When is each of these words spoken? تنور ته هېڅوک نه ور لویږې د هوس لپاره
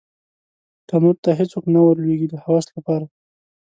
تنور 0.87 1.15
ته 1.23 1.29
هېڅوک 1.39 1.65
نه 1.73 1.79
ور 1.83 1.95
لویږې 2.03 2.27
د 2.29 2.35
هوس 2.43 2.65
لپاره 2.75 3.05